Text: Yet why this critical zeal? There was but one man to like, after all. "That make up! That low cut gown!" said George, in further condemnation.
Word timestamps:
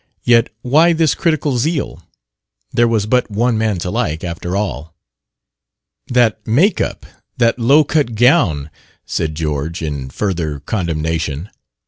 Yet 0.23 0.49
why 0.63 0.93
this 0.93 1.13
critical 1.13 1.59
zeal? 1.59 2.01
There 2.73 2.87
was 2.87 3.05
but 3.05 3.29
one 3.29 3.55
man 3.55 3.77
to 3.77 3.91
like, 3.91 4.23
after 4.23 4.55
all. 4.57 4.95
"That 6.07 6.39
make 6.47 6.81
up! 6.81 7.05
That 7.37 7.59
low 7.59 7.83
cut 7.83 8.15
gown!" 8.15 8.71
said 9.05 9.35
George, 9.35 9.83
in 9.83 10.09
further 10.09 10.59
condemnation. 10.61 11.51